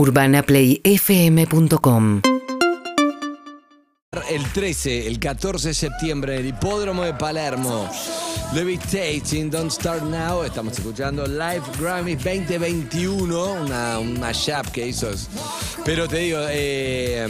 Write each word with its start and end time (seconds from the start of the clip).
UrbanaPlayFM.com 0.00 2.22
El 4.30 4.42
13, 4.54 5.06
el 5.06 5.20
14 5.20 5.68
de 5.68 5.74
septiembre 5.74 6.38
el 6.38 6.46
hipódromo 6.46 7.02
de 7.02 7.12
Palermo. 7.12 7.86
Levitating, 8.54 9.50
Don't 9.50 9.70
Start 9.70 10.04
Now. 10.04 10.44
Estamos 10.44 10.78
escuchando 10.78 11.26
Live 11.26 11.64
Grammy 11.78 12.14
2021, 12.14 13.52
una, 13.52 13.98
un 13.98 14.18
mashup 14.18 14.68
que 14.72 14.88
hizo. 14.88 15.10
Pero 15.84 16.08
te 16.08 16.16
digo, 16.16 16.38
eh, 16.48 17.28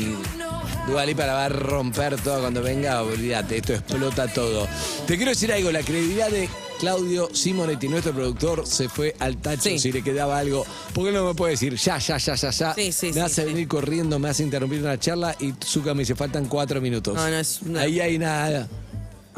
Dua 0.87 1.05
Lipa 1.05 1.27
la 1.27 1.35
va 1.35 1.47
a 1.47 1.49
romper 1.49 2.21
todo 2.21 2.43
cuando 2.43 2.63
venga. 2.63 3.03
Olvídate, 3.03 3.57
esto 3.57 3.73
explota 3.73 4.29
todo. 4.29 4.69
Te 5.09 5.17
quiero 5.17 5.33
decir 5.33 5.53
algo, 5.53 5.73
la 5.73 5.83
credibilidad 5.83 6.31
de 6.31 6.49
Claudio 6.81 7.29
Simonetti, 7.33 7.89
nuestro 7.89 8.13
productor, 8.15 8.67
se 8.67 8.89
fue 8.89 9.15
al 9.19 9.37
tacho 9.37 9.65
Sí. 9.69 9.79
si 9.79 9.93
le 9.93 10.03
quedaba 10.03 10.39
algo. 10.39 10.65
¿Por 10.95 11.05
qué 11.05 11.13
no 11.13 11.27
me 11.27 11.35
puede 11.35 11.53
decir 11.53 11.75
ya, 11.77 11.99
ya, 11.99 12.17
ya, 12.17 12.35
ya, 12.35 12.51
ya? 12.51 12.75
Sí, 12.75 12.91
sí, 12.91 13.13
me 13.13 13.21
hace 13.21 13.45
venir 13.45 13.69
corriendo, 13.69 14.19
me 14.19 14.31
hace 14.31 14.43
interrumpir 14.45 14.81
una 14.81 14.99
charla 14.99 15.37
y 15.41 15.53
Zuka 15.63 15.93
me 15.93 16.01
dice, 16.01 16.15
faltan 16.15 16.47
cuatro 16.47 16.81
minutos. 16.81 17.15
No, 17.15 17.29
no, 17.29 17.37
es 17.37 17.61
una- 17.63 17.83
Ahí 17.83 18.01
hay 18.01 18.19
nada. 18.19 18.67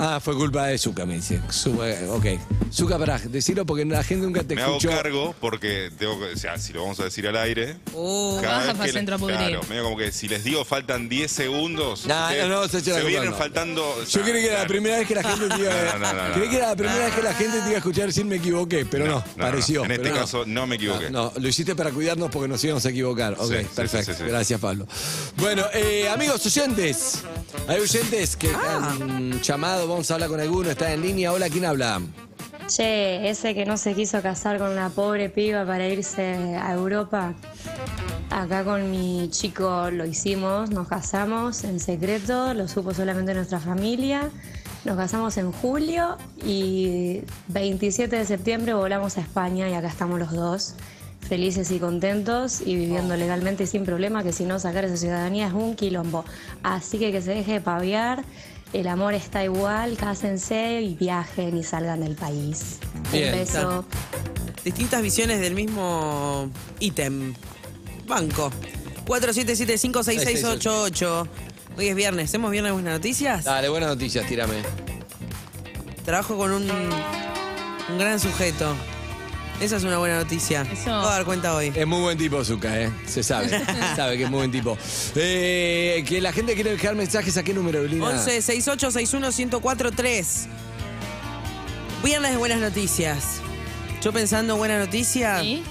Ah, 0.05 0.19
fue 0.19 0.35
culpa 0.35 0.67
de 0.67 0.79
Zuka, 0.79 1.07
me 1.07 1.15
dice. 1.15 1.41
Zuka, 1.49 1.85
ok. 2.11 2.27
Zuka, 2.73 2.99
pará, 2.99 3.19
decilo 3.19 3.65
porque 3.65 3.85
la 3.85 4.03
gente 4.03 4.25
nunca 4.27 4.43
te 4.43 4.57
Me 4.57 4.63
hago 4.63 4.79
cargo 4.79 5.33
porque 5.41 5.93
tengo 5.97 6.19
que, 6.19 6.33
o 6.33 6.37
sea, 6.37 6.59
si 6.59 6.73
lo 6.73 6.83
vamos 6.83 6.99
a 6.99 7.05
decir 7.05 7.29
al 7.29 7.37
aire. 7.37 7.77
Uh, 7.93 8.41
cada 8.41 8.57
baja 8.57 8.67
vez 8.73 8.77
pa' 8.79 8.85
que 8.87 8.93
le- 8.93 8.99
centro 8.99 9.15
a 9.15 9.19
pudrir. 9.19 9.37
Claro, 9.39 9.61
medio 9.69 9.85
como 9.85 9.97
que 9.97 10.11
si 10.11 10.27
les 10.27 10.43
digo 10.43 10.65
faltan 10.65 11.09
10 11.09 11.31
segundos. 11.31 12.05
No, 12.07 12.21
ustedes 12.25 12.49
no, 12.49 12.61
no, 12.63 12.69
se 12.69 12.79
echa 12.79 12.91
la 12.91 12.97
se 12.97 13.03
culpa, 13.03 13.09
vienen 13.11 13.31
no. 13.31 13.37
faltando. 13.37 13.89
o 13.91 14.01
Yo 14.01 14.07
sea, 14.07 14.23
creí 14.23 14.33
que 14.43 14.47
era 14.47 14.49
la 14.55 14.55
claro. 14.57 14.69
primera 14.69 14.99
vez 14.99 15.07
que 15.07 15.15
la 15.15 15.23
gente 15.23 15.49
te 15.49 15.61
iba 15.61 15.71
a... 15.73 15.99
No, 15.99 15.99
no, 15.99 16.13
no, 16.15 16.29
no, 16.29 16.35
creí 16.35 16.49
que 16.51 16.57
era 16.57 16.69
la 16.71 16.77
primera 16.77 17.05
vez 17.05 17.15
que 17.15 17.23
la 17.23 17.35
gente 17.35 17.59
te 17.61 17.65
iba 17.67 17.75
a 17.75 17.79
escuchar 17.79 18.07
decir 18.07 18.25
me 18.25 18.37
equivoqué, 18.37 18.85
pero 18.87 19.07
no, 19.07 19.13
No, 19.13 19.25
no, 19.37 19.45
pareció. 19.45 19.81
no. 19.81 19.85
En 19.85 19.93
este 19.93 20.09
no. 20.11 20.15
caso 20.17 20.45
no 20.47 20.67
me 20.67 20.75
equivoqué. 20.77 21.11
No, 21.11 21.33
lo 21.39 21.49
hiciste 21.49 21.77
para 21.77 21.93
cuidarnos 21.93 22.29
porque 22.31 22.49
nos 22.49 22.65
íbamos 22.65 22.85
a 22.85 22.91
equivocar. 22.91 23.35
Ok, 23.39 23.53
Sí, 23.53 23.57
sí, 23.61 23.67
perfecto. 23.77 24.13
sí, 24.13 24.19
sí, 24.19 24.25
sí. 24.25 24.29
Gracias, 24.29 24.59
Pablo. 24.61 24.89
Bueno, 25.37 25.65
eh, 25.73 26.09
amigos 26.09 26.45
oyentes, 26.45 27.23
hay 27.69 27.79
oyentes 27.79 28.35
que 28.37 28.51
Ah. 28.53 28.97
han 29.01 29.41
llamado, 29.43 29.87
vamos 29.93 30.11
a 30.11 30.15
hablar 30.15 30.31
con 30.31 30.41
alguno, 30.41 30.71
está 30.71 30.93
en 30.93 31.03
línea. 31.03 31.33
Hola, 31.33 31.51
¿quién 31.51 31.67
habla? 31.67 32.01
Che, 32.67 33.29
ese 33.29 33.55
que 33.55 33.67
no 33.67 33.77
se 33.77 33.95
quiso 33.95 34.23
casar 34.23 34.59
con 34.59 34.71
una 34.71 34.89
pobre 34.89 35.29
piba 35.29 35.67
para 35.67 35.87
irse 35.87 36.57
a 36.57 36.73
Europa. 36.73 37.35
Acá 38.31 38.65
con 38.65 38.91
mi 38.91 39.29
chico 39.31 39.91
lo 39.91 40.07
hicimos, 40.07 40.71
nos 40.71 40.89
casamos 40.89 41.65
en 41.65 41.79
secreto, 41.79 42.55
lo 42.55 42.69
supo 42.69 42.95
solamente 42.95 43.35
nuestra 43.35 43.61
familia. 43.61 44.31
Nos 44.87 44.97
casamos 44.97 45.37
en 45.37 45.53
julio 45.53 46.17
y 46.45 47.21
27 47.49 48.17
de 48.17 48.25
septiembre 48.25 48.75
volamos 48.75 49.19
a 49.19 49.21
España 49.21 49.69
y 49.69 49.75
acá 49.75 49.89
estamos 49.89 50.19
los 50.19 50.33
dos, 50.33 50.75
felices 51.21 51.71
y 51.71 51.79
contentos 51.79 52.63
y 52.63 52.75
viviendo 52.77 53.15
legalmente 53.17 53.65
y 53.65 53.67
sin 53.67 53.85
problema, 53.85 54.25
que 54.25 54.33
si 54.33 54.45
no 54.45 54.59
sacar 54.59 54.87
esa 54.87 54.97
ciudadanía 54.97 55.49
es 55.49 55.53
un 55.53 55.77
quilombo. 55.77 56.25
Así 56.63 56.99
que 56.99 57.13
que 57.13 57.21
se 57.21 57.33
deje 57.33 57.53
de 57.53 57.61
paviar, 57.61 58.25
el 58.73 58.89
amor 58.89 59.13
está 59.15 59.45
igual, 59.45 59.97
cásense 59.97 60.83
y 60.83 60.95
viajen 60.95 61.57
y 61.57 61.63
salgan 61.65 62.01
del 62.01 62.17
país. 62.17 62.79
Bien. 63.13 63.35
Un 63.35 63.41
beso. 63.41 63.85
distintas 64.65 65.03
visiones 65.03 65.41
del 65.41 65.55
mismo 65.55 66.51
ítem. 66.81 67.35
Banco. 68.07 68.51
47756688. 69.07 71.29
Hoy 71.77 71.89
es 71.89 71.95
viernes. 71.95 72.33
¿Hemos 72.35 72.51
viernes 72.51 72.73
buenas 72.73 72.95
noticias? 72.95 73.45
Dale, 73.45 73.69
buenas 73.69 73.91
noticias, 73.91 74.27
tírame. 74.27 74.63
Trabajo 76.05 76.37
con 76.37 76.51
un, 76.53 76.69
un 76.71 77.99
gran 77.99 78.19
sujeto. 78.21 78.75
Esa 79.63 79.77
es 79.77 79.85
una 79.85 79.99
buena 79.99 80.17
noticia. 80.17 80.63
Eso. 80.63 80.87
Puedo 80.87 81.09
dar 81.09 81.25
cuenta 81.25 81.55
hoy. 81.55 81.73
Es 81.73 81.87
muy 81.87 82.01
buen 82.01 82.19
tipo, 82.19 82.45
Zuka, 82.45 82.81
¿eh? 82.81 82.91
Se 83.07 83.23
sabe. 83.23 83.49
Se 83.49 83.65
sabe 83.97 84.17
que 84.19 84.25
es 84.25 84.31
muy 84.31 84.39
buen 84.39 84.51
tipo. 84.51 84.77
Eh, 85.15 86.05
que 86.05 86.21
la 86.21 86.33
gente 86.33 86.55
quiere 86.55 86.73
dejar 86.73 86.97
mensajes, 86.97 87.37
¿a 87.37 87.45
qué 87.45 87.55
número, 87.55 87.79
Evelina? 87.79 88.09
11 88.09 88.43
68 88.43 88.91
61 88.91 89.29
1043. 89.31 90.49
Viernes 92.03 92.33
de 92.33 92.37
buenas 92.39 92.59
noticias. 92.59 93.41
Yo 94.03 94.13
pensando 94.13 94.55
en 94.55 94.59
buenas 94.59 94.85
noticias. 94.85 95.41
¿Sí? 95.43 95.63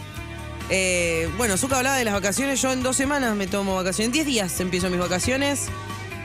Eh, 0.69 1.29
bueno, 1.35 1.57
Zuka 1.57 1.75
hablaba 1.75 1.97
de 1.97 2.05
las 2.05 2.13
vacaciones. 2.13 2.61
Yo 2.61 2.71
en 2.71 2.83
dos 2.83 2.95
semanas 2.95 3.35
me 3.35 3.45
tomo 3.47 3.75
vacaciones. 3.75 4.07
En 4.07 4.13
10 4.13 4.25
días 4.25 4.59
empiezo 4.61 4.89
mis 4.89 5.01
vacaciones. 5.01 5.66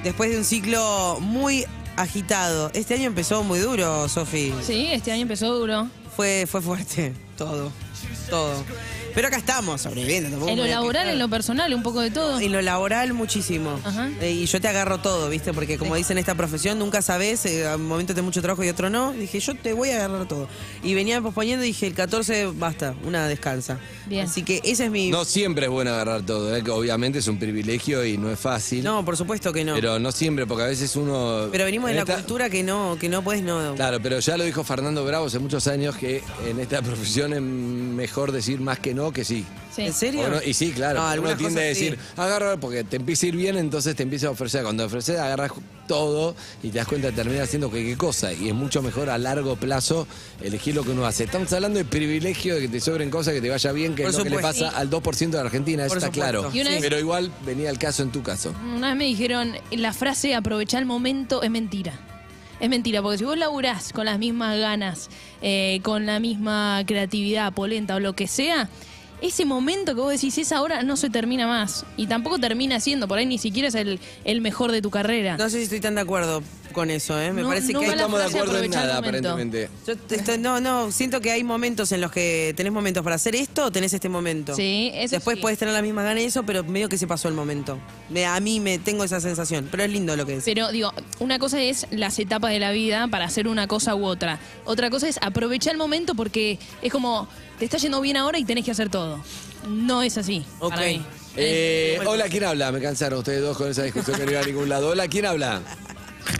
Después 0.05 0.31
de 0.31 0.39
un 0.39 0.45
ciclo 0.45 1.19
muy 1.21 1.67
agitado. 1.97 2.71
Este 2.75 2.95
año 2.95 3.07
empezó 3.07 3.43
muy 3.43 3.59
duro, 3.59 4.09
Sofi. 4.09 4.55
Sí, 4.63 4.87
este 4.93 5.11
año 5.11 5.23
empezó 5.23 5.53
duro. 5.53 5.89
Fue, 6.17 6.47
fue 6.47 6.63
fuerte. 6.63 7.13
Todo. 7.37 7.71
Todo. 8.31 8.65
Pero 9.17 9.29
acá 9.29 9.39
estamos, 9.39 9.81
sobreviviendo. 9.81 10.29
tampoco 10.31 10.51
En 10.53 10.57
lo 10.59 10.63
me 10.65 10.69
voy 10.69 10.73
a 10.73 10.77
laboral, 10.77 11.03
quejar. 11.05 11.13
en 11.15 11.19
lo 11.19 11.29
personal, 11.29 11.75
un 11.75 11.83
poco 11.83 12.01
de 12.03 12.11
todo. 12.13 12.39
En 12.39 12.53
lo 12.53 12.61
laboral 12.61 13.15
muchísimo. 13.15 13.81
Ajá. 13.83 14.11
Eh, 14.21 14.31
y 14.31 14.47
yo 14.47 14.61
te 14.61 14.69
agarro 14.69 14.99
todo, 14.99 15.29
¿viste? 15.31 15.53
Porque 15.55 15.79
como 15.79 15.95
dicen 15.97 16.19
en 16.19 16.21
esta 16.21 16.35
profesión, 16.35 16.79
nunca 16.79 17.01
sabes, 17.01 17.47
eh, 17.47 17.67
a 17.67 17.77
un 17.77 17.87
momento 17.89 18.13
tenés 18.15 18.27
mucho 18.27 18.43
trabajo 18.43 18.63
y 18.63 18.69
otro 18.69 18.91
no. 18.91 19.13
Dije, 19.13 19.41
yo 19.41 19.55
te 19.55 19.73
voy 19.73 19.89
a 19.91 20.05
agarrar 20.05 20.29
todo. 20.29 20.49
Y 20.83 20.93
venía 20.95 21.21
posponiendo 21.23 21.65
y 21.65 21.69
dije, 21.69 21.87
el 21.87 21.95
14 21.95 22.47
basta, 22.55 22.95
una 23.05 23.27
descansa. 23.27 23.79
Bien. 24.05 24.27
Así 24.27 24.43
que 24.43 24.61
ese 24.63 24.85
es 24.85 24.91
mi... 24.91 25.09
No 25.11 25.25
siempre 25.25 25.65
es 25.65 25.73
bueno 25.73 25.93
agarrar 25.93 26.21
todo, 26.27 26.55
¿eh? 26.55 26.63
que 26.63 26.71
obviamente 26.71 27.21
es 27.21 27.27
un 27.29 27.39
privilegio 27.39 28.05
y 28.05 28.19
no 28.19 28.31
es 28.31 28.39
fácil. 28.39 28.85
No, 28.85 29.03
por 29.03 29.17
supuesto 29.17 29.51
que 29.51 29.65
no. 29.65 29.75
Pero, 29.77 29.93
Pero 29.93 29.99
no 29.99 30.13
siempre, 30.13 30.47
porque 30.47 30.65
a 30.65 30.67
veces 30.67 30.95
uno. 30.95 31.49
venimos 31.51 31.87
de 31.89 31.93
en 31.93 31.97
la 31.97 32.03
esta- 32.03 32.17
cultura 32.17 32.51
que 32.51 32.63
no, 32.63 32.99
que 33.01 33.09
no 33.09 33.23
puedes 33.25 33.43
no. 33.43 33.75
Claro, 33.77 33.99
pero 34.03 34.19
ya 34.21 34.37
lo 34.37 34.45
dijo 34.45 34.63
Fernando 34.63 35.05
Bravo 35.07 35.25
hace 35.27 35.39
muchos 35.39 35.67
años 35.69 35.97
que 35.97 36.23
en 36.47 36.61
esta 36.61 36.83
profesión 36.83 37.33
es 37.33 37.41
mejor 37.41 38.31
decir 38.31 38.61
más 38.61 38.79
que 38.79 38.93
no 38.93 39.06
que 39.13 39.25
sí. 39.25 39.45
Sí. 39.75 39.83
¿En 39.83 39.93
serio? 39.93 40.23
O 40.25 40.29
no- 40.29 40.43
y 40.43 40.55
sí, 40.55 40.73
claro. 40.73 40.99
No, 41.01 41.05
uno 41.05 41.11
algunas 41.13 41.37
tiende 41.39 41.61
a 41.61 41.65
cosas 41.69 41.79
sí. 41.79 41.85
decir, 41.85 41.99
agarra, 42.17 42.57
porque 42.57 42.83
te 42.85 42.97
empieza 42.97 43.27
a 43.27 43.29
ir 43.29 43.37
bien, 43.37 43.57
entonces 43.59 43.95
te 43.95 44.03
empieza 44.03 44.29
a 44.29 44.31
ofrecer. 44.31 44.63
Cuando 44.63 44.85
ofreces, 44.87 45.19
agarras 45.19 45.53
todo 45.87 46.35
y 46.63 46.71
te 46.71 46.79
das 46.79 46.89
cuenta, 46.89 47.13
terminas 47.13 47.43
haciendo 47.45 47.69
cualquier 47.71 47.97
cosa. 47.99 48.33
Y 48.33 48.49
es 48.49 48.55
mucho 48.55 48.81
mejor 48.83 49.11
a 49.11 49.19
largo 49.19 49.57
plazo 49.57 50.07
elegir 50.43 50.75
lo 50.75 50.83
que 50.83 50.91
uno 50.91 51.05
hace. 51.07 51.25
Estamos 51.25 51.53
hablando 51.53 51.79
de 51.79 51.85
privilegio, 51.85 52.55
de 52.55 52.63
que 52.63 52.69
te 52.69 52.81
sobren 52.81 53.11
cosas, 53.11 53.35
que 53.35 53.41
te 53.43 53.51
vaya 53.51 53.73
bien, 53.73 53.95
que 53.95 54.03
Por 54.03 54.11
es 54.13 54.17
lo 54.19 54.25
que 54.25 54.31
le 54.31 54.37
supuesto. 54.37 54.65
pasa 54.67 54.79
al 54.79 54.89
2% 54.91 55.37
de 55.37 55.43
la 55.43 55.49
Argentina, 55.49 55.83
eso 55.85 55.91
Por 55.91 55.99
está 55.99 56.07
supuesto. 56.09 56.41
claro. 56.41 56.51
Y 56.55 56.61
una 56.63 56.71
vez- 56.71 56.81
Pero 56.81 56.99
igual 56.99 57.31
venía 57.45 57.69
el 57.71 57.79
caso 57.79 58.03
en 58.03 58.11
tu 58.13 58.23
caso. 58.23 58.55
Una 58.77 58.89
vez 58.89 58.97
me 58.97 59.05
dijeron, 59.05 59.53
la 59.73 59.93
frase 59.93 60.35
aprovechar 60.35 60.81
el 60.81 60.87
momento 60.87 61.43
es 61.43 61.51
mentira. 61.51 61.93
Es 62.59 62.71
mentira, 62.71 63.03
porque 63.03 63.19
si 63.19 63.25
vos 63.25 63.37
laburás 63.37 63.93
con 63.93 64.07
las 64.07 64.19
mismas 64.19 64.59
ganas, 64.59 65.11
eh, 65.43 65.81
con 65.83 66.07
la 66.07 66.19
misma 66.21 66.83
creatividad, 66.87 67.53
polenta 67.53 67.97
o 67.97 68.01
lo 68.01 68.15
que 68.15 68.27
sea, 68.27 68.71
ese 69.23 69.45
momento 69.45 69.95
que 69.95 70.01
vos 70.01 70.13
decís, 70.13 70.37
esa 70.39 70.61
hora 70.63 70.83
no 70.83 70.97
se 70.97 71.11
termina 71.11 71.47
más. 71.47 71.85
Y 71.97 72.07
tampoco 72.07 72.39
termina 72.39 72.81
siendo, 72.81 73.09
por 73.09 73.19
ahí 73.19 73.27
ni 73.27 73.39
siquiera 73.39 73.69
es 73.69 73.75
el, 73.75 73.99
el 74.25 74.41
mejor 74.41 74.73
de 74.73 74.83
tu 74.83 74.91
carrera. 74.91 75.37
No 75.37 75.49
sé 75.49 75.59
si 75.59 75.65
estoy 75.65 75.81
tan 75.81 75.95
de 75.95 76.03
acuerdo 76.03 76.43
con 76.73 76.91
eso, 76.91 77.19
¿eh? 77.19 77.33
Me 77.33 77.41
No- 77.43 77.49
parece 77.49 77.73
no 77.73 77.81
que 77.81 77.87
va 77.87 77.95
la 77.95 78.03
Estamos 78.03 78.19
de 78.21 78.25
frase 78.27 78.39
acuerdo 78.39 78.53
en 78.59 78.65
aprovechar 78.75 78.83
el 78.83 78.89
nada, 78.89 79.01
momento. 79.01 79.29
aparentemente. 79.31 79.71
Yo 79.87 79.97
te- 79.97 80.17
estoy- 80.17 80.39
no, 80.39 80.61
no, 80.61 80.93
siento 80.93 81.21
que 81.23 81.31
hay 81.31 81.43
momentos 81.43 81.91
en 81.93 82.03
los 82.03 82.13
que 82.13 82.53
tenés 82.57 82.73
momentos 82.73 83.03
para 83.03 83.17
hacer 83.17 83.35
esto 83.35 83.65
o 83.65 83.73
tenés 83.73 83.95
este 83.95 84.11
momento. 84.11 84.55
Sí, 84.55 84.91
eso 84.93 85.17
Después 85.17 85.37
sí. 85.37 85.41
puedes 85.43 85.59
tener 85.59 85.73
la 85.73 85.81
misma 85.81 86.03
gana 86.03 86.21
y 86.21 86.25
eso, 86.25 86.43
pero 86.45 86.63
medio 86.65 86.91
que 86.91 86.99
se 86.99 87.07
pasó 87.07 87.29
el 87.29 87.35
momento. 87.35 87.79
Me- 88.11 88.27
a 88.27 88.39
mí 88.41 88.61
me 88.61 88.79
tengo 88.79 89.05
esa 89.05 89.21
sensación, 89.21 89.69
pero 89.71 89.85
es 89.85 89.91
lindo 89.91 90.15
lo 90.17 90.27
que 90.27 90.37
es. 90.37 90.45
Pero 90.45 90.71
digo, 90.71 90.93
una 91.19 91.39
cosa 91.39 91.59
es 91.63 91.87
las 91.91 92.19
etapas 92.19 92.51
de 92.51 92.59
la 92.61 92.71
vida 92.73 93.09
para 93.09 93.25
hacer 93.25 93.49
una 93.49 93.67
cosa 93.67 93.95
u 93.95 94.05
otra. 94.05 94.39
Otra 94.67 94.91
cosa 94.91 95.09
es 95.09 95.19
aprovechar 95.23 95.73
el 95.73 95.79
momento 95.79 96.15
porque 96.15 96.59
es 96.83 96.93
como, 96.93 97.27
te 97.59 97.65
está 97.65 97.79
yendo 97.79 98.03
bien 98.03 98.19
ahora 98.19 98.39
y 98.39 98.45
tenés 98.45 98.67
que 98.67 98.71
hacer 98.73 98.91
todo. 98.91 99.06
No 99.69 100.03
es 100.03 100.17
así. 100.19 100.45
Ok. 100.61 100.71
Para 100.75 100.87
mí. 100.87 101.05
Eh, 101.37 101.99
hola, 102.07 102.25
¿quién 102.29 102.45
habla? 102.45 102.73
Me 102.73 102.81
cansaron 102.81 103.19
ustedes 103.19 103.43
dos 103.43 103.57
con 103.57 103.69
esa 103.71 103.83
discusión 103.83 104.17
que 104.19 104.25
no 104.25 104.33
iba 104.33 104.41
a 104.41 104.45
ningún 104.45 104.69
lado. 104.69 104.89
Hola, 104.91 105.07
¿quién 105.09 105.27
habla? 105.27 105.61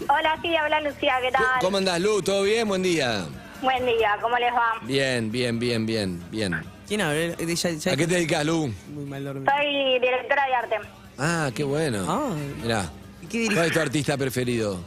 Hola, 0.09 0.39
sí, 0.43 0.55
habla 0.57 0.81
Lucía, 0.81 1.15
¿qué 1.23 1.31
tal? 1.31 1.45
¿Cómo 1.61 1.77
andás, 1.79 2.01
Lu? 2.01 2.23
¿Todo 2.23 2.43
bien? 2.43 2.67
Buen 2.69 2.83
día. 2.83 3.27
Buen 3.63 3.85
día, 3.87 4.17
¿cómo 4.21 4.37
les 4.39 4.53
va? 4.53 4.75
Bien, 4.83 5.31
bien, 5.31 5.59
bien, 5.59 5.87
bien, 5.87 6.23
bien. 6.31 6.65
¿Quién 6.89 7.01
habla? 7.03 7.17
Eh, 7.39 7.55
ya- 7.55 7.71
ya- 7.71 7.93
¿A 7.93 7.97
qué 7.97 8.07
te 8.07 8.15
dedicas, 8.15 8.45
Lu? 8.45 8.73
Muy 8.89 9.05
mal 9.05 9.25
dormido. 9.25 9.53
Soy 9.55 9.99
directora 10.01 10.47
de 10.47 10.55
arte. 10.55 10.77
Ah, 11.19 11.51
qué 11.55 11.65
bueno. 11.65 12.05
Ah. 12.09 12.35
Mirá. 12.63 12.91
¿Y 13.23 13.27
qué 13.27 13.39
dirige? 13.39 13.55
¿Cuál 13.55 13.67
es 13.69 13.73
tu 13.73 13.81
artista 13.81 14.17
preferido? 14.17 14.79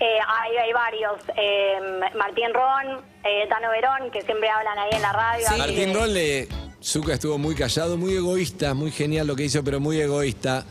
Eh, 0.00 0.04
hay, 0.26 0.56
hay 0.56 0.72
varios. 0.72 1.20
Eh, 1.36 1.78
Martín 2.16 2.46
Ron, 2.54 3.02
eh, 3.24 3.46
Tano 3.48 3.68
Verón, 3.70 4.10
que 4.12 4.22
siempre 4.22 4.48
hablan 4.48 4.78
ahí 4.78 4.90
en 4.92 5.02
la 5.02 5.12
radio. 5.12 5.46
así 5.48 5.58
Martín 5.58 5.92
que- 5.92 5.94
Rolle, 5.94 6.48
Zuka 6.82 7.14
estuvo 7.14 7.38
muy 7.38 7.54
callado, 7.54 7.96
muy 7.96 8.14
egoísta, 8.14 8.74
muy 8.74 8.90
genial 8.90 9.26
lo 9.26 9.36
que 9.36 9.44
hizo, 9.44 9.64
pero 9.64 9.80
muy 9.80 10.00
egoísta. 10.00 10.64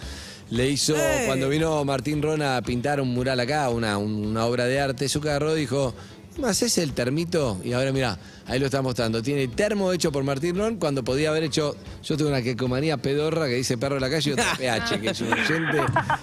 Le 0.50 0.70
hizo, 0.70 0.96
cuando 1.26 1.50
vino 1.50 1.84
Martín 1.84 2.22
Ron 2.22 2.42
a 2.42 2.62
pintar 2.62 3.02
un 3.02 3.14
mural 3.14 3.40
acá, 3.40 3.70
una, 3.70 3.98
una 3.98 4.46
obra 4.46 4.66
de 4.66 4.80
arte, 4.80 5.10
Zuka 5.10 5.32
agarró 5.32 5.58
y 5.58 5.62
dijo, 5.62 5.94
¿me 6.38 6.48
haces 6.48 6.78
el 6.78 6.94
termito? 6.94 7.60
Y 7.66 7.74
ahora 7.74 7.92
mira, 7.92 8.18
ahí 8.46 8.58
lo 8.58 8.68
está 8.68 8.82
mostrando. 8.82 9.22
Tiene 9.22 9.44
el 9.44 9.52
termo 9.52 9.92
hecho 9.92 10.10
por 10.10 10.24
Martín 10.24 10.56
Ron 10.56 10.78
cuando 10.78 11.04
podía 11.04 11.30
haber 11.30 11.44
hecho, 11.44 11.76
yo 12.02 12.16
tengo 12.16 12.30
una 12.30 12.42
quecomanía 12.42 12.96
pedorra 12.96 13.48
que 13.48 13.56
dice 13.56 13.78
perro 13.78 13.96
de 13.96 14.02
la 14.02 14.10
calle 14.10 14.30
y 14.30 14.34
otra 14.34 14.56
PH, 14.58 15.02
que 15.02 15.10
es 15.10 15.20
un 15.20 15.34
oyente, 15.34 15.82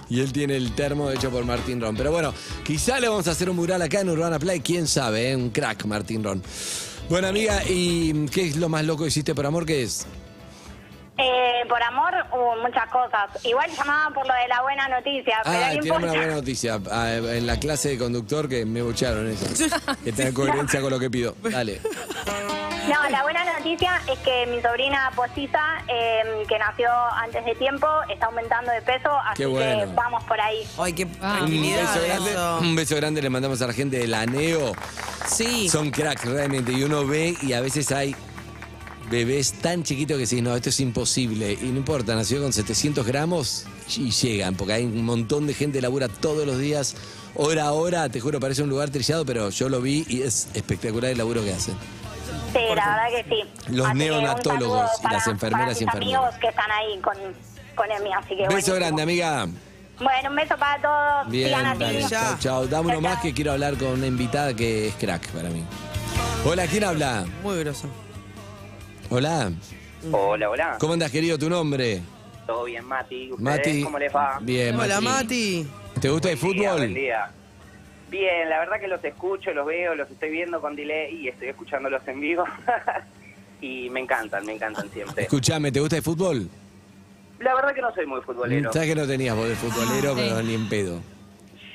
y 0.09 0.19
él 0.21 0.33
tiene 0.33 0.55
el 0.55 0.73
termo 0.73 1.11
hecho 1.11 1.29
por 1.29 1.45
Martín 1.45 1.79
Ron. 1.79 1.95
Pero 1.95 2.11
bueno, 2.11 2.33
quizá 2.63 2.99
le 2.99 3.07
vamos 3.07 3.27
a 3.27 3.31
hacer 3.31 3.47
un 3.47 3.57
mural 3.57 3.81
acá 3.83 4.01
en 4.01 4.09
Urbana 4.09 4.39
Play, 4.39 4.61
quién 4.61 4.87
sabe, 4.87 5.31
¿eh? 5.31 5.35
un 5.35 5.51
crack 5.51 5.85
Martín 5.85 6.23
Ron. 6.23 6.41
Bueno, 7.09 7.27
amiga, 7.27 7.61
¿y 7.67 8.27
qué 8.29 8.47
es 8.47 8.55
lo 8.55 8.67
más 8.69 8.83
loco 8.83 9.03
que 9.03 9.09
hiciste 9.09 9.35
por 9.35 9.45
amor? 9.45 9.65
¿Qué 9.65 9.83
es? 9.83 10.07
Eh, 11.17 11.61
por 11.69 11.81
amor 11.81 12.13
hubo 12.33 12.55
muchas 12.57 12.89
cosas. 12.89 13.45
Igual 13.45 13.69
llamaba 13.77 14.13
por 14.13 14.27
lo 14.27 14.33
de 14.33 14.47
la 14.49 14.61
buena 14.63 14.87
noticia, 14.89 15.37
pero 15.43 15.55
Ah, 15.57 15.67
no 15.69 15.73
importa. 15.75 15.97
una 16.07 16.13
buena 16.13 16.33
noticia. 16.33 16.79
Ah, 16.91 17.13
en 17.13 17.47
la 17.47 17.57
clase 17.59 17.89
de 17.89 17.97
conductor 17.99 18.49
que 18.49 18.65
me 18.65 18.81
bocharon 18.81 19.29
eso. 19.31 19.45
Que 20.03 20.11
tenga 20.11 20.33
coherencia 20.33 20.81
con 20.81 20.89
lo 20.89 20.99
que 20.99 21.09
pido. 21.09 21.35
Dale. 21.43 21.79
No, 22.89 23.09
la 23.09 23.23
buena 23.23 23.45
noticia 23.57 23.99
es 24.11 24.19
que 24.19 24.45
mi 24.47 24.61
sobrina 24.61 25.11
postiza, 25.15 25.59
eh, 25.87 26.43
que 26.47 26.59
nació 26.59 26.89
antes 27.13 27.43
de 27.45 27.55
tiempo, 27.55 27.87
está 28.09 28.25
aumentando 28.27 28.71
de 28.71 28.81
peso, 28.81 29.09
así 29.25 29.37
Qué 29.37 29.45
bueno. 29.45 29.79
que 29.87 29.95
vamos 29.95 30.23
por 30.25 30.39
ahí. 30.39 30.67
Ay, 30.77 30.93
qué 30.93 31.05
Un 31.05 31.11
tranquilidad. 31.13 31.81
beso 31.81 32.05
grande. 32.05 32.59
Un 32.67 32.75
beso 32.75 32.95
grande 32.95 33.21
le 33.21 33.29
mandamos 33.29 33.61
a 33.61 33.67
la 33.67 33.73
gente 33.73 33.97
del 33.97 34.13
ANEO. 34.13 34.73
Sí. 35.27 35.69
Son 35.69 35.89
cracks 35.91 36.25
realmente. 36.25 36.71
Y 36.73 36.83
uno 36.83 37.05
ve 37.05 37.35
y 37.41 37.53
a 37.53 37.61
veces 37.61 37.91
hay 37.91 38.15
bebés 39.09 39.53
tan 39.53 39.83
chiquitos 39.83 40.15
que 40.15 40.21
dicen, 40.21 40.43
no, 40.43 40.55
esto 40.55 40.69
es 40.69 40.79
imposible. 40.79 41.53
Y 41.61 41.65
no 41.65 41.77
importa, 41.77 42.15
nació 42.15 42.41
con 42.41 42.53
700 42.53 43.05
gramos 43.05 43.65
y 43.97 44.09
llegan, 44.11 44.55
porque 44.55 44.73
hay 44.73 44.83
un 44.85 45.03
montón 45.05 45.45
de 45.47 45.53
gente 45.53 45.77
que 45.77 45.81
labura 45.83 46.07
todos 46.07 46.45
los 46.47 46.57
días, 46.57 46.95
hora 47.35 47.65
a 47.65 47.71
hora. 47.71 48.09
Te 48.09 48.19
juro, 48.19 48.39
parece 48.39 48.63
un 48.63 48.69
lugar 48.69 48.89
trillado, 48.89 49.25
pero 49.25 49.49
yo 49.49 49.69
lo 49.69 49.81
vi 49.81 50.05
y 50.09 50.21
es 50.23 50.47
espectacular 50.53 51.11
el 51.11 51.17
laburo 51.17 51.43
que 51.43 51.53
hacen. 51.53 51.75
Sí, 52.53 52.59
la 52.73 52.87
verdad 52.87 53.07
que 53.09 53.23
sí. 53.29 53.71
Los 53.73 53.87
Así 53.87 53.97
neonatólogos 53.97 54.89
y 55.03 55.13
las 55.13 55.27
enfermeras 55.27 55.41
para 55.51 55.71
y 55.71 55.73
mis 55.73 55.81
enfermeros. 55.81 56.15
amigos 56.23 56.39
que 56.39 56.47
están 56.47 56.71
ahí 56.71 56.99
con, 57.01 57.13
con 57.75 57.91
Emi, 57.91 58.13
así 58.13 58.29
que 58.29 58.35
Beso 58.43 58.47
buenísimo. 58.47 58.75
grande, 58.77 59.01
amiga. 59.03 59.47
Bueno, 59.99 60.29
un 60.29 60.35
beso 60.35 60.57
para 60.57 60.81
todos. 60.81 61.31
Bien, 61.31 61.47
Sigan 61.47 61.65
así. 61.67 61.79
dale. 61.79 62.05
Chao, 62.07 62.35
chao. 62.39 62.67
Dame 62.67 62.85
uno 62.87 62.93
Chao, 62.95 63.01
más 63.01 63.13
chao. 63.15 63.23
que 63.23 63.33
quiero 63.33 63.51
hablar 63.53 63.75
con 63.77 63.87
una 63.89 64.07
invitada 64.07 64.53
que 64.53 64.89
es 64.89 64.95
crack 64.95 65.27
para 65.29 65.49
mí. 65.49 65.63
Hola, 66.45 66.67
¿quién 66.67 66.83
habla? 66.83 67.25
Muy 67.43 67.59
groso. 67.59 67.87
Hola. 69.09 69.51
Hola, 70.11 70.49
hola. 70.49 70.77
¿Cómo 70.79 70.93
andas, 70.93 71.11
querido? 71.11 71.37
¿Tu 71.37 71.49
nombre? 71.49 72.01
¿Todo 72.45 72.65
bien, 72.65 72.85
Mati? 72.85 73.31
¿Ustedes 73.31 73.41
Mati. 73.57 73.83
¿Cómo 73.83 73.97
les 73.99 74.15
va? 74.15 74.37
Bien, 74.41 74.75
Hola, 74.79 75.01
Mati. 75.01 75.65
Mati. 75.65 75.99
¿Te 76.01 76.09
gusta 76.09 76.29
el 76.29 76.37
Buen 76.37 76.51
día, 76.53 76.69
fútbol? 76.69 76.79
buen 76.81 76.93
día. 76.93 77.31
Bien, 78.09 78.49
la 78.49 78.59
verdad 78.59 78.79
que 78.79 78.87
los 78.87 79.03
escucho, 79.03 79.51
los 79.51 79.65
veo, 79.65 79.95
los 79.95 80.09
estoy 80.11 80.29
viendo 80.29 80.61
con 80.61 80.75
delay 80.75 81.15
y 81.15 81.27
estoy 81.29 81.47
escuchándolos 81.47 82.01
en 82.07 82.19
vivo. 82.19 82.43
y 83.61 83.89
me 83.89 84.01
encantan, 84.01 84.45
me 84.45 84.53
encantan 84.53 84.89
siempre. 84.91 85.23
Escuchame, 85.23 85.71
¿te 85.71 85.79
gusta 85.79 85.97
el 85.97 86.03
fútbol? 86.03 86.47
La 87.39 87.53
verdad 87.55 87.73
que 87.73 87.81
no 87.81 87.93
soy 87.93 88.05
muy 88.05 88.21
futbolero. 88.21 88.71
Sabes 88.71 88.89
que 88.89 88.95
no 88.95 89.05
tenías 89.07 89.35
voz 89.35 89.49
de 89.49 89.55
futbolero, 89.55 90.11
Ah, 90.11 90.15
pero 90.15 90.39
sí. 90.39 90.45
ni 90.45 90.53
en 90.55 90.69
pedo. 90.69 90.99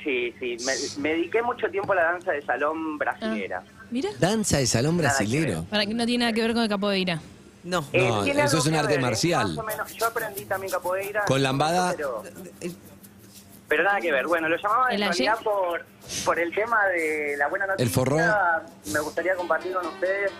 Sí, 0.03 0.33
sí. 0.39 0.57
Me, 0.65 1.01
me 1.01 1.09
dediqué 1.15 1.41
mucho 1.43 1.69
tiempo 1.69 1.91
a 1.93 1.95
la 1.95 2.03
danza 2.05 2.31
de 2.31 2.41
salón 2.41 2.97
brasilera. 2.97 3.63
Mira, 3.91 4.09
Danza 4.19 4.57
de 4.57 4.65
salón 4.65 4.97
Nada 4.97 5.09
que 5.09 5.25
brasilero. 5.25 5.65
para 5.69 5.85
que 5.85 5.93
no 5.93 6.05
tiene 6.05 6.23
nada 6.25 6.33
que 6.33 6.41
ver 6.41 6.53
con 6.53 6.63
el 6.63 6.69
capoeira. 6.69 7.21
No. 7.63 7.85
Eh, 7.93 8.07
No, 8.07 8.23
tiene 8.23 8.39
eso 8.41 8.57
algo 8.57 8.59
es 8.59 8.65
un 8.65 8.71
que 8.73 8.79
arte 8.79 8.87
ver, 8.93 8.99
¿eh? 8.99 9.01
marcial. 9.01 9.47
Más 9.49 9.57
o 9.57 9.63
menos. 9.63 9.93
Yo 9.95 10.05
aprendí 10.07 10.45
también 10.45 10.71
capoeira. 10.71 11.25
¿Con 11.25 11.43
lambada? 11.43 11.93
Pero, 11.95 12.23
pero 13.67 13.83
nada 13.83 13.99
que 14.01 14.11
ver. 14.11 14.25
Bueno, 14.25 14.49
lo 14.49 14.57
llamaba 14.57 14.87
en 14.89 14.95
¿El 14.95 15.01
realidad 15.09 15.33
ayer? 15.39 15.43
por, 15.43 15.85
por 16.25 16.39
el 16.39 16.53
tema 16.55 16.85
de 16.87 17.35
la 17.37 17.47
buena 17.49 17.67
noticia. 17.67 17.83
¿El 17.83 17.89
forró? 17.91 18.17
Me 18.91 18.99
gustaría 19.01 19.35
compartir 19.35 19.73
con 19.73 19.85
ustedes 19.85 20.31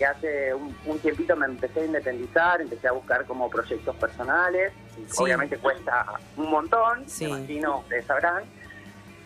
que 0.00 0.06
hace 0.06 0.54
un, 0.54 0.74
un 0.86 0.98
tiempito 0.98 1.36
me 1.36 1.44
empecé 1.44 1.80
a 1.80 1.84
independizar, 1.84 2.58
empecé 2.62 2.88
a 2.88 2.92
buscar 2.92 3.26
como 3.26 3.50
proyectos 3.50 3.94
personales. 3.96 4.72
Sí. 4.96 5.04
Obviamente 5.18 5.58
cuesta 5.58 6.06
un 6.38 6.48
montón, 6.50 7.04
Sí. 7.06 7.24
me 7.26 7.30
imagino, 7.36 7.78
ustedes 7.80 8.06
sabrán. 8.06 8.44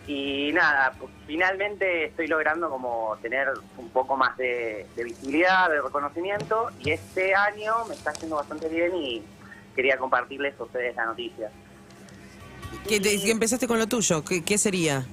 Y 0.05 0.51
nada, 0.51 0.91
pues, 0.99 1.09
finalmente 1.25 2.07
estoy 2.07 2.27
logrando 2.27 2.69
como 2.69 3.15
tener 3.21 3.47
un 3.77 3.87
poco 3.91 4.17
más 4.17 4.35
de, 4.35 4.85
de 4.97 5.03
visibilidad, 5.05 5.69
de 5.69 5.81
reconocimiento 5.81 6.69
y 6.81 6.91
este 6.91 7.33
año 7.33 7.73
me 7.87 7.95
está 7.95 8.09
haciendo 8.11 8.35
bastante 8.35 8.67
bien 8.67 8.93
y 8.97 9.23
quería 9.77 9.97
compartirles 9.97 10.59
a 10.59 10.63
ustedes 10.63 10.93
la 10.97 11.05
noticia. 11.05 11.49
¿Qué, 12.85 12.99
te- 12.99 13.17
qué 13.21 13.31
empezaste 13.31 13.65
con 13.65 13.79
lo 13.79 13.87
tuyo? 13.87 14.25
¿Qué, 14.25 14.43
qué 14.43 14.57
sería? 14.57 15.05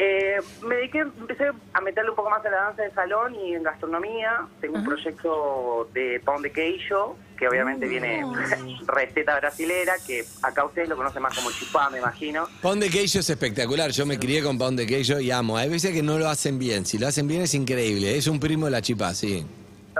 Eh, 0.00 0.36
me 0.64 0.76
dediqué, 0.76 1.00
empecé 1.00 1.50
a 1.72 1.80
meterle 1.80 2.10
un 2.10 2.16
poco 2.16 2.30
más 2.30 2.46
a 2.46 2.50
la 2.50 2.56
danza 2.66 2.82
de 2.82 2.92
salón 2.92 3.34
y 3.34 3.54
en 3.54 3.64
gastronomía. 3.64 4.46
Tengo 4.60 4.76
un 4.76 4.84
proyecto 4.84 5.90
de 5.92 6.20
pan 6.24 6.40
de 6.40 6.52
queijo, 6.52 7.16
que 7.36 7.48
obviamente 7.48 7.88
viene 7.88 8.24
receta 8.86 9.40
brasilera, 9.40 9.94
que 10.06 10.24
acá 10.42 10.64
ustedes 10.64 10.88
lo 10.88 10.96
conocen 10.96 11.20
más 11.20 11.36
como 11.36 11.50
chupá, 11.50 11.90
me 11.90 11.98
imagino. 11.98 12.46
Pan 12.62 12.78
de 12.78 12.90
queijo 12.90 13.18
es 13.18 13.28
espectacular. 13.28 13.90
Yo 13.90 14.06
me 14.06 14.20
crié 14.20 14.40
con 14.40 14.56
pan 14.56 14.76
de 14.76 14.86
queijo 14.86 15.18
y 15.18 15.32
amo. 15.32 15.56
Hay 15.56 15.68
veces 15.68 15.92
que 15.92 16.02
no 16.04 16.16
lo 16.16 16.28
hacen 16.28 16.60
bien. 16.60 16.86
Si 16.86 16.96
lo 16.96 17.08
hacen 17.08 17.26
bien 17.26 17.42
es 17.42 17.54
increíble. 17.54 18.16
Es 18.16 18.28
un 18.28 18.38
primo 18.38 18.66
de 18.66 18.70
la 18.70 18.80
chipá, 18.80 19.12
sí. 19.14 19.44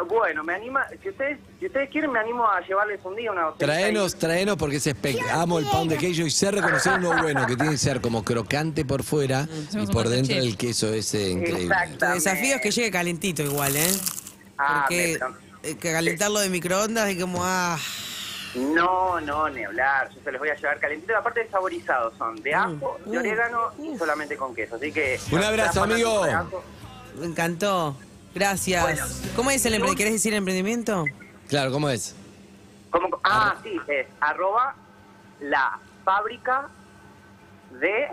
Bueno, 0.07 0.45
me 0.45 0.55
anima, 0.55 0.87
si 1.03 1.09
ustedes, 1.09 1.39
si 1.59 1.67
ustedes 1.67 1.91
quieren, 1.91 2.13
me 2.13 2.19
animo 2.19 2.47
a 2.47 2.61
llevarles 2.61 3.01
un 3.05 3.17
día 3.17 3.33
una 3.33 3.47
botella. 3.47 3.73
Traenos, 3.73 4.15
traenos 4.17 4.57
porque 4.57 4.77
es 4.77 4.87
espectacular. 4.87 5.39
Amo 5.41 5.59
el 5.59 5.67
pan 5.67 5.89
de 5.89 5.97
queijo 5.97 6.23
y 6.23 6.31
sé 6.31 6.51
reconocer 6.51 6.95
uno 6.99 7.23
bueno, 7.23 7.47
que 7.47 7.57
tiene 7.57 7.73
que 7.73 7.79
ser 7.79 8.01
como 8.01 8.25
crocante 8.25 8.85
por 8.85 9.03
fuera 9.03 9.49
y 9.51 9.73
Somos 9.73 9.91
por 9.91 10.09
dentro 10.09 10.35
chef. 10.35 10.45
el 10.45 10.57
queso 10.57 10.93
ese 10.93 11.31
increíble. 11.31 11.75
Tu 11.99 12.07
desafío 12.07 12.57
es 12.57 12.61
que 12.61 12.71
llegue 12.71 12.91
calentito 12.91 13.43
igual, 13.43 13.75
¿eh? 13.77 13.91
Ah, 14.59 14.85
Porque 14.87 15.19
eh, 15.63 15.77
que 15.77 15.93
calentarlo 15.93 16.41
de 16.41 16.49
microondas 16.51 17.09
es 17.09 17.21
como, 17.21 17.41
ah... 17.43 17.79
No, 18.55 19.21
no, 19.21 19.49
ni 19.51 19.63
hablar. 19.63 20.09
Yo 20.15 20.21
se 20.25 20.33
los 20.33 20.41
voy 20.41 20.49
a 20.49 20.55
llevar 20.55 20.81
calentitos. 20.81 21.15
Aparte 21.17 21.45
de 21.45 21.51
saborizados 21.51 22.15
son 22.17 22.37
de 22.43 22.55
ajo, 22.55 22.99
de 23.05 23.17
uh, 23.17 23.21
orégano 23.21 23.71
y 23.79 23.97
solamente 23.97 24.37
con 24.37 24.55
queso. 24.55 24.77
Así 24.77 24.91
que. 24.91 25.21
Un 25.31 25.45
abrazo, 25.45 25.83
amigo. 25.83 26.25
Me 27.21 27.27
encantó. 27.27 27.95
Gracias. 28.35 28.83
Bueno. 28.83 29.07
¿Cómo 29.37 29.51
es 29.51 29.65
el 29.67 29.75
emprendimiento? 29.75 29.99
¿Querés 29.99 30.13
decir 30.15 30.33
el 30.33 30.39
emprendimiento? 30.39 31.05
Claro, 31.49 31.73
¿cómo 31.73 31.89
es? 31.89 32.15
¿cómo- 32.91 33.21
ah, 33.25 33.57
sí, 33.63 33.73
es 33.89 34.07
arroba 34.21 34.75
la 35.41 35.79
fábrica 36.05 36.69
de 37.81 38.09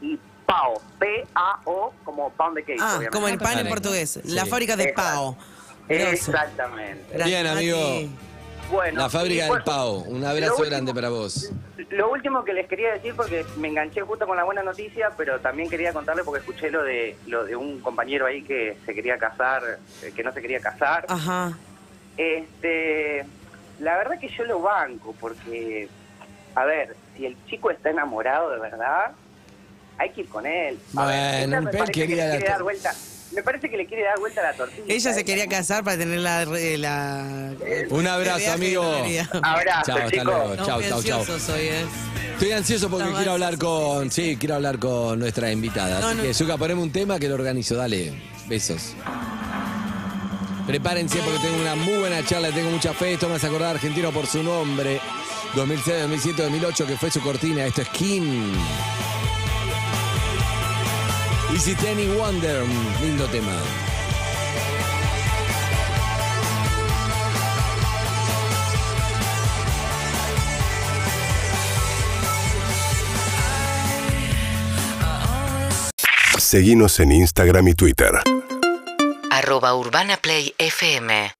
y 0.00 0.18
Pao. 0.46 0.80
P-A-O 0.98 1.92
como 2.04 2.30
pan 2.30 2.54
de 2.54 2.64
queso. 2.64 2.82
Ah, 2.82 2.88
obviamente. 2.96 3.10
como 3.12 3.28
el 3.28 3.38
pan 3.38 3.58
en 3.58 3.68
portugués. 3.68 4.20
La 4.24 4.46
fábrica 4.46 4.76
de. 4.76 4.92
Pao. 4.94 5.36
Exactamente. 5.88 7.04
Gracias, 7.14 7.26
Bien, 7.26 7.46
amigo. 7.46 7.78
Bueno, 8.70 9.00
La 9.00 9.08
fábrica 9.08 9.46
del 9.52 9.62
pavo. 9.62 10.00
Un 10.08 10.24
abrazo 10.24 10.52
último- 10.52 10.68
grande 10.70 10.94
para 10.94 11.08
vos. 11.08 11.50
Lo 11.90 12.10
último 12.10 12.44
que 12.44 12.52
les 12.52 12.66
quería 12.68 12.92
decir, 12.92 13.14
porque 13.16 13.44
me 13.56 13.68
enganché 13.68 14.02
justo 14.02 14.26
con 14.26 14.36
la 14.36 14.44
buena 14.44 14.62
noticia, 14.62 15.10
pero 15.16 15.40
también 15.40 15.70
quería 15.70 15.92
contarle 15.92 16.22
porque 16.22 16.40
escuché 16.40 16.70
lo 16.70 16.82
de 16.82 17.16
lo 17.26 17.44
de 17.44 17.56
un 17.56 17.80
compañero 17.80 18.26
ahí 18.26 18.42
que 18.42 18.76
se 18.84 18.94
quería 18.94 19.16
casar, 19.16 19.62
eh, 20.02 20.12
que 20.14 20.22
no 20.22 20.32
se 20.32 20.42
quería 20.42 20.60
casar. 20.60 21.06
Ajá. 21.08 21.56
Este, 22.16 23.24
la 23.78 23.96
verdad 23.96 24.18
que 24.18 24.28
yo 24.28 24.44
lo 24.44 24.60
banco, 24.60 25.14
porque, 25.18 25.88
a 26.54 26.64
ver, 26.64 26.94
si 27.16 27.24
el 27.26 27.36
chico 27.46 27.70
está 27.70 27.90
enamorado 27.90 28.50
de 28.50 28.58
verdad, 28.58 29.12
hay 29.96 30.10
que 30.10 30.22
ir 30.22 30.28
con 30.28 30.44
él. 30.46 30.78
A 30.96 31.06
ver, 31.06 31.48
Bueno, 31.48 31.70
él 31.70 31.76
parece 31.78 31.92
que 31.92 32.06
quería 32.06 32.38
dar 32.40 32.62
vuelta. 32.62 32.92
Me 33.32 33.42
parece 33.42 33.68
que 33.68 33.76
le 33.76 33.86
quiere 33.86 34.04
dar 34.04 34.18
vuelta 34.18 34.40
a 34.40 34.44
la 34.44 34.52
tortilla. 34.54 34.84
Ella 34.88 35.12
se 35.12 35.20
¿eh? 35.20 35.24
quería 35.24 35.46
casar 35.46 35.84
para 35.84 35.98
tener 35.98 36.18
la... 36.20 36.42
eh, 36.42 36.78
la 36.78 37.52
Un 37.90 38.06
abrazo, 38.06 38.52
amigo. 38.52 38.82
Abrazo, 39.42 39.82
Chao, 39.92 39.98
hasta 39.98 40.24
luego. 40.24 40.54
No, 40.56 40.66
Chao, 40.66 40.82
chao, 40.82 41.02
chao. 41.02 41.24
¿eh? 41.56 41.84
Estoy 42.32 42.52
ansioso 42.52 42.88
porque 42.88 43.10
quiero 43.16 43.32
hablar 43.32 43.58
con. 43.58 44.10
Sí, 44.10 44.36
quiero 44.38 44.54
hablar 44.56 44.78
con 44.78 45.18
nuestra 45.18 45.50
invitada. 45.52 46.00
No, 46.00 46.08
Así 46.08 46.16
no. 46.16 46.22
que, 46.22 46.34
Zuka, 46.34 46.56
poneme 46.56 46.80
un 46.82 46.90
tema 46.92 47.18
que 47.18 47.28
lo 47.28 47.34
organizo. 47.34 47.74
Dale. 47.76 48.12
Besos. 48.46 48.94
Prepárense 50.66 51.18
porque 51.20 51.38
tengo 51.40 51.60
una 51.62 51.74
muy 51.74 51.94
buena 51.98 52.24
charla, 52.24 52.50
tengo 52.50 52.70
mucha 52.70 52.92
fe. 52.92 53.14
Esto 53.14 53.28
me 53.28 53.36
hace 53.36 53.46
acordar 53.46 53.68
a 53.68 53.70
Argentino 53.72 54.10
por 54.12 54.26
su 54.26 54.42
nombre. 54.42 55.00
2006, 55.54 56.00
2007, 56.02 56.42
2008, 56.42 56.86
que 56.86 56.96
fue 56.96 57.10
su 57.10 57.20
cortina. 57.22 57.64
Esto 57.64 57.82
es 57.82 57.88
Kim. 57.88 58.52
Easy 61.58 61.74
Tenny 61.74 62.06
Wonder, 62.06 62.62
un 62.62 62.94
lindo 63.02 63.26
tema. 63.26 63.52
Seguimos 76.38 77.00
en 77.00 77.10
Instagram 77.10 77.66
y 77.66 77.74
Twitter. 77.74 78.12
arroba 79.32 79.74
Urbana 79.74 80.16
Play 80.16 80.54
FM 80.58 81.32